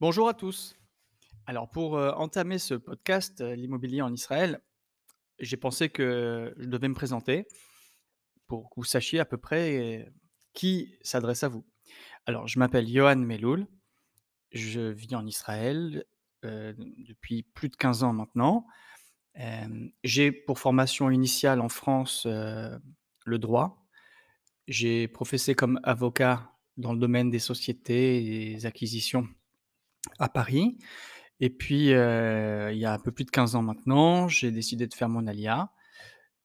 [0.00, 0.74] Bonjour à tous.
[1.46, 4.60] Alors pour euh, entamer ce podcast, euh, l'immobilier en Israël,
[5.38, 7.46] j'ai pensé que je devais me présenter
[8.48, 10.10] pour que vous sachiez à peu près euh,
[10.54, 11.64] qui s'adresse à vous.
[12.26, 13.68] Alors je m'appelle Johan Meloul,
[14.50, 16.04] je vis en Israël
[16.42, 18.66] depuis plus de 15 ans maintenant.
[20.04, 23.86] J'ai pour formation initiale en France, le droit.
[24.68, 29.28] J'ai professé comme avocat dans le domaine des sociétés et des acquisitions
[30.18, 30.78] à Paris
[31.42, 34.94] et puis, il y a un peu plus de 15 ans maintenant, j'ai décidé de
[34.94, 35.72] faire mon ALIA,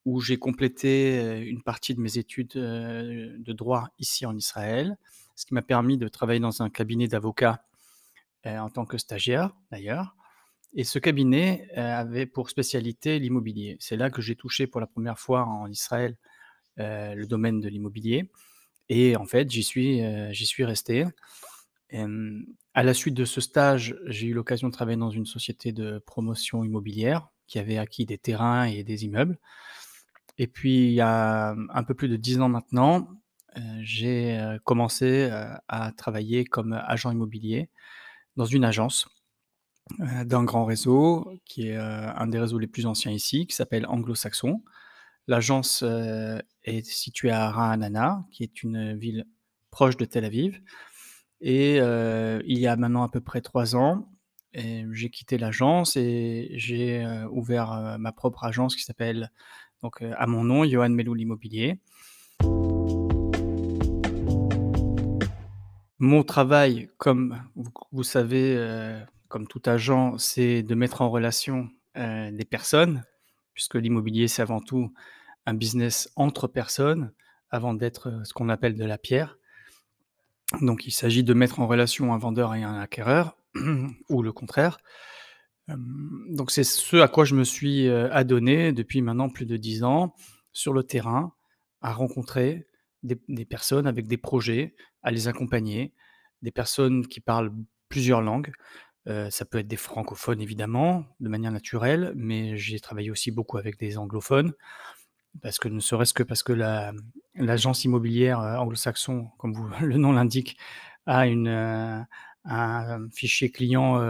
[0.06, 4.98] où j'ai complété, une partie de mes études, de droit ici en Israël,
[5.36, 7.64] ce qui m'a permis de travailler dans un cabinet d'avocats,
[8.44, 10.17] en tant que stagiaire d'ailleurs
[10.74, 13.78] et ce cabinet, heu, avait pour spécialité l'immobilier.
[13.80, 16.18] C'est là que j'ai touché pour la première fois en Israël,
[16.80, 18.30] heu, le domaine de l'immobilier
[18.90, 20.02] et en fait j'y suis,
[20.34, 21.06] j'y suis resté.
[21.90, 25.72] Hem, à la suite de ce stage, j'ai eu l'occasion de travailler dans une société
[25.72, 29.40] de promotion immobilière qui avait acquis des terrains et des immeubles.
[30.38, 33.10] Et puis il y a, un peu plus de 10 ans maintenant,
[33.82, 35.30] j'ai, commencé,
[35.68, 37.70] à travailler comme agent immobilier
[38.36, 39.10] dans une agence,
[40.00, 43.56] heu, d'un grand réseau qui est, heu, un des réseaux les plus anciens ici, qui
[43.56, 44.64] s'appelle Anglo-Saxon.
[45.28, 49.26] L'agence, heu, est située à Ra'anana, qui est une ville
[49.72, 50.62] proche de Tel Aviv
[51.40, 54.10] et il y a maintenant à peu près 3 ans
[54.54, 59.32] j'ai quitté l'agence et j'ai, ouvert, ma propre agence qui s'appelle
[59.84, 61.80] donc, à mon nom, Yohan Meloul Immobilier.
[66.00, 68.56] Mon travail, comme vous vous savez,
[69.28, 73.04] comme tout agent, c'est de mettre en relation, heu, des personnes,
[73.54, 74.94] puisque l'immobilier, c'est avant tout
[75.46, 77.12] un business entre personnes,
[77.50, 79.38] avant d'être, heu, ce qu'on appelle de la pierre.
[80.62, 83.38] Donc il s'agit de mettre en relation un vendeur et un acquéreur
[84.10, 84.78] ou le contraire.
[85.70, 89.58] Hem, donc c'est ce à quoi je me suis, heu, adonné depuis maintenant plus de
[89.58, 90.16] 10 ans
[90.54, 91.34] sur le terrain,
[91.82, 92.68] à rencontrer
[93.04, 95.94] des personnes avec des projets, à les accompagner,
[96.42, 97.52] des personnes qui parlent
[97.90, 98.52] plusieurs langues.
[99.30, 103.80] Ça peut être des francophones évidemment, de manière naturelle, mais j'ai travaillé aussi beaucoup avec
[103.80, 104.54] des anglophones.
[105.42, 106.94] Parce que ne serait-ce que parce que la
[107.36, 110.58] l'agence immobilière, anglo-saxon, comme le nom l'indique,
[111.06, 111.26] a
[112.46, 114.02] un fichier client,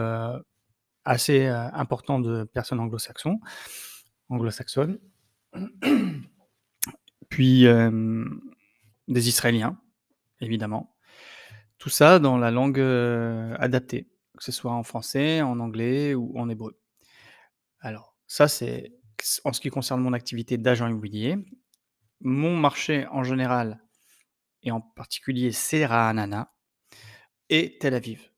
[1.05, 3.39] assez, important de personnes anglo-saxons
[4.29, 4.99] anglo-saxonnes.
[7.29, 7.65] Puis,
[9.07, 9.79] des Israéliens,
[10.41, 10.95] évidemment.
[11.77, 12.79] Tout ça dans la langue,
[13.59, 14.07] adaptée,
[14.37, 16.79] que ce soit en français, en anglais ou en hébreu.
[17.79, 18.93] Alors ça, c'est
[19.43, 21.37] en ce qui concerne mon activité d'agent immobilier.
[22.21, 23.83] Mon marché en général
[24.63, 26.53] et en particulier, c'est Ra'anana
[27.49, 28.31] et Tel Aviv.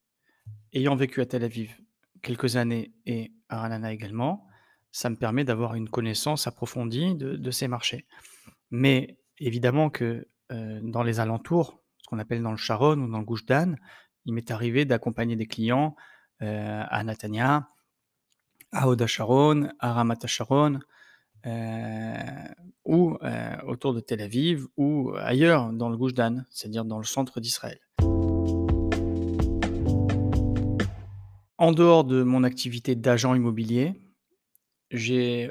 [0.74, 1.76] Ayant vécu à Tel Aviv
[2.22, 4.46] quelques années et à Ra'anana également,
[4.92, 8.06] ça me permet d'avoir une connaissance approfondie de ces marchés.
[8.72, 13.20] Mais évidemment que, heu, dans les alentours, ce qu'on appelle dans le Sharon ou dans
[13.20, 13.78] le Gush Dan,
[14.30, 15.96] il m'est arrivé d'accompagner des clients,
[16.44, 17.68] heu, à Natania,
[18.72, 20.82] à Hod HaSharon, à Ramat HaSharon,
[21.48, 21.50] heu,
[22.86, 27.06] ou, heu, autour de Tel Aviv ou ailleurs dans le Gush Dan, c'est-à-dire dans le
[27.06, 27.80] centre d'Israël.
[31.58, 34.00] En dehors de mon activité d'agent immobilier,
[34.92, 35.50] j'ai,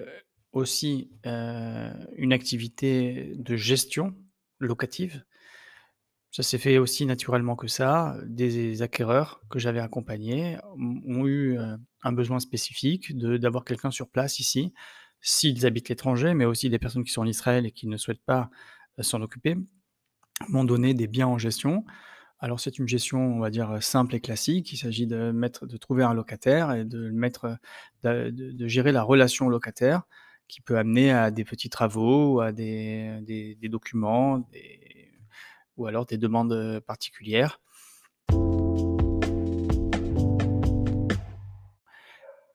[0.52, 4.14] aussi, une activité de gestion
[4.60, 5.24] locative.
[6.30, 8.16] Ça s'est fait aussi naturellement que ça.
[8.26, 11.58] Des acquéreurs que j'avais accompagnés ont eu,
[12.02, 14.72] un besoin spécifique de d'avoir quelqu'un sur place ici,
[15.20, 18.24] s'ils habitent l'étranger, mais aussi des personnes qui sont en Israël et qui ne souhaitent
[18.24, 18.50] pas,
[19.00, 19.56] s'en occuper,
[20.48, 21.84] m'ont donné des biens en gestion.
[22.40, 24.72] Alors c'est une gestion, on va dire, simple et classique.
[24.72, 27.58] Il s'agit de mettre de trouver un locataire et de mettre,
[28.04, 30.02] de gérer la relation locataire
[30.48, 34.77] qui peut amener à des petits travaux à des des des documents, des
[35.78, 37.60] ou alors des demandes, heu, particulières.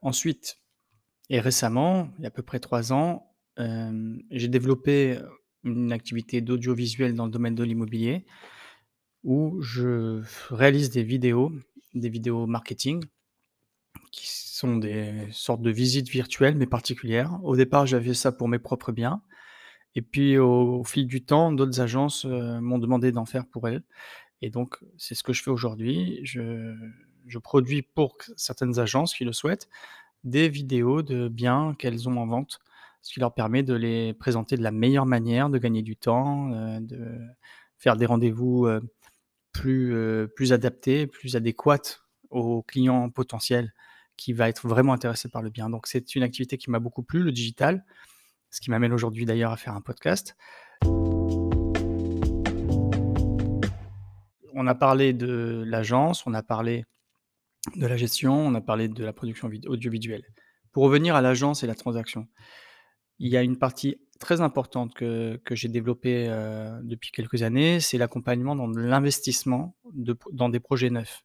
[0.02, 0.60] Ensuite
[1.30, 5.18] et récemment, il y a à peu près 3 ans, hem, j'ai développé,
[5.64, 8.26] une activité d'audiovisuel dans le domaine de l'immobilier
[9.24, 11.52] où je réalise des vidéos,
[11.94, 13.04] des vidéos marketing
[14.12, 17.40] qui sont des sortes de visites virtuelles mais particulières.
[17.44, 19.22] Au départ, j'avais ça pour mes propres biens
[19.96, 23.84] et puis au fil du temps, d'autres agences, heu, m'ont demandé d'en faire pour elles
[24.42, 26.22] et donc c'est ce que je fais aujourd'hui.
[26.24, 29.70] Je produis pour certaines agences qui le souhaitent,
[30.24, 32.60] des vidéos de biens qu'elles ont en vente
[33.02, 36.52] ce qui leur permet de les présenter de la meilleure manière, de gagner du temps,
[36.54, 37.20] heu, de
[37.78, 38.82] faire des rendez-vous, heu,
[39.52, 43.74] plus, adaptés, plus adéquates aux clients potentiels
[44.18, 45.70] qui va être vraiment intéressé par le bien.
[45.70, 47.86] Donc c'est une activité qui m'a beaucoup plu, le digital,
[48.54, 50.38] ce qui m'amène aujourd'hui d'ailleurs à faire un podcast.
[54.54, 56.86] On a parlé de l'agence, on a parlé
[57.76, 60.24] de la gestion, on a parlé de la production audiovisuelle.
[60.72, 62.28] Pour revenir à l'agence et la transaction,
[63.18, 67.80] il y a une partie très importante que que j'ai développée, heu, depuis quelques années,
[67.80, 69.76] c'est l'accompagnement dans l'investissement
[70.32, 71.24] dans des projets neufs.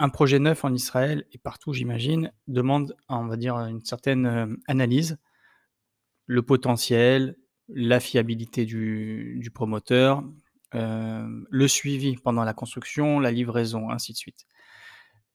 [0.00, 4.58] Un projet neuf en Israël et partout j'imagine, demande, on va dire, une certaine, heu,
[4.66, 5.18] analyse.
[6.26, 7.36] Le potentiel,
[7.68, 10.24] la fiabilité du promoteur,
[10.72, 14.46] hem, le suivi pendant la construction, la livraison, ainsi de suite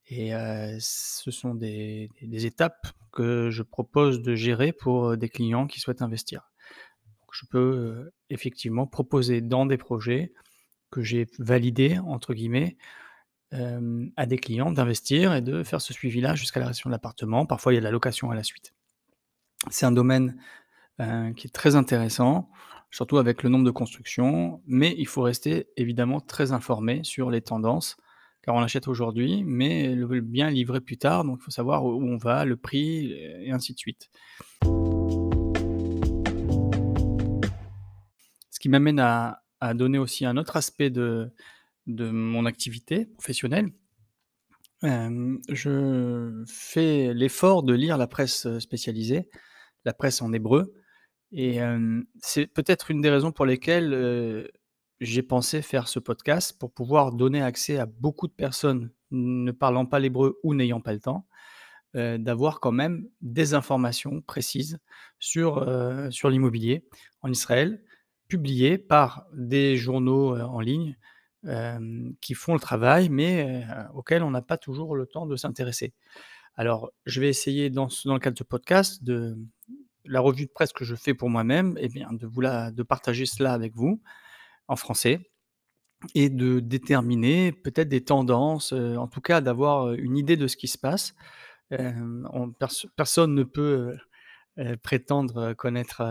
[0.07, 2.09] et heu, ce sont des
[2.45, 6.51] étapes que je propose de gérer pour, des clients qui souhaitent investir.
[7.31, 10.31] Je peux, effectivement proposer dans des projets
[10.91, 12.77] que j'ai «validés» entre guillemets,
[13.55, 17.45] hem, à des clients d'investir et de faire ce suivi-là jusqu'à la réception de l'appartement.
[17.45, 18.73] Parfois, il y a de la location à la suite.
[19.69, 20.37] C'est un domaine,
[20.99, 22.49] heu, qui est très intéressant,
[22.91, 27.41] surtout avec le nombre de constructions, mais il faut rester évidemment très informé sur les
[27.41, 27.97] tendances,
[28.43, 32.03] car on achète aujourd'hui, mais le bien livré plus tard, donc il faut savoir où
[32.03, 34.09] on va, le prix et ainsi de suite.
[38.51, 39.41] Ce qui m'amène à
[39.73, 41.33] donner aussi un autre aspect de
[41.87, 43.71] de mon activité professionnelle.
[44.83, 49.29] Hem, je fais l'effort de lire la presse, heu, spécialisée,
[49.85, 50.73] la presse en hébreu
[51.31, 54.49] et hem, c'est peut-être une des raisons pour lesquelles,
[55.01, 59.85] j'ai pensé faire ce podcast pour pouvoir donner accès à beaucoup de personnes ne parlant
[59.85, 61.27] pas l'hébreu ou n'ayant pas le temps,
[61.93, 64.79] d'avoir quand même des informations précises
[65.19, 65.67] sur,
[66.11, 66.88] sur l'immobilier
[67.21, 67.83] en Israël,
[68.29, 70.97] publiées par des journaux, en ligne,
[72.21, 75.94] qui font le travail, mais auxquels on n'a pas toujours le temps de s'intéresser.
[76.56, 79.38] Alors, je vais essayer dans le cadre de ce podcast de
[80.06, 82.83] la revue de presse que je fais pour moi-même et bien de vous la de
[82.83, 84.01] partager cela avec vous,
[84.68, 85.31] en français
[86.13, 90.68] et de déterminer peut-être des tendances, en tout cas d'avoir, une idée de ce qui
[90.68, 91.15] se passe.
[92.95, 93.98] Personne ne peut,
[94.83, 96.03] prétendre, connaître,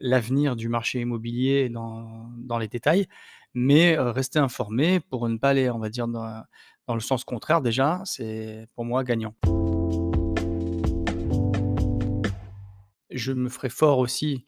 [0.00, 3.06] l'avenir du marché immobilier dans les détails,
[3.54, 6.42] mais rester informé pour ne pas aller, on va dire, dans
[6.86, 9.34] dans le sens contraire déjà, c'est pour moi gagnant.
[13.10, 14.44] Je me ferai fort aussi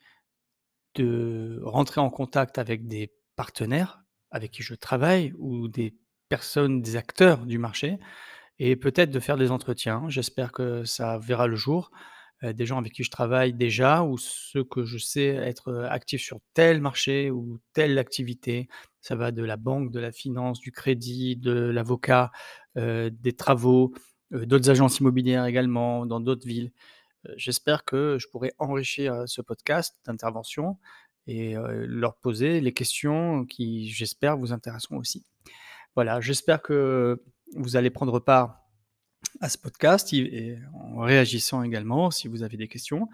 [0.96, 5.96] de rentrer en contact avec des partenaires avec qui je travaille ou des
[6.28, 7.98] personnes, des acteurs du marché
[8.58, 10.04] et peut-être de faire des entretiens.
[10.08, 11.90] J'espère que ça verra le jour,
[12.42, 16.38] des gens avec qui je travaille déjà ou ceux que je sais être, actifs sur
[16.54, 18.68] tel marché ou telle activité.
[19.06, 22.32] Ça va de la banque, de la finance, du crédit, de l'avocat,
[22.76, 23.94] heu, des travaux,
[24.32, 26.72] heu, d'autres agences immobilières également dans d'autres villes.
[27.28, 30.78] Heu, j'espère que je pourrai enrichir, ce podcast d'interventions
[31.28, 31.54] et
[31.86, 35.24] leur poser les questions qui, j'espère, vous intéresseront aussi.
[35.94, 37.22] Voilà, j'espère que
[37.56, 38.62] vous allez prendre part
[39.40, 43.08] à ce podcast et en réagissant également si vous avez des questions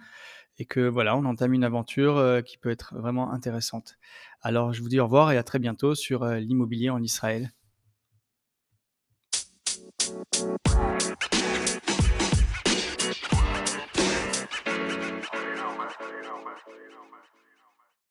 [0.59, 3.97] et que voilà, on entame une aventure, heu, qui peut être vraiment intéressante.
[4.43, 7.53] Alors je vous dis au revoir et à très bientôt sur, heu, l'immobilier en Israël.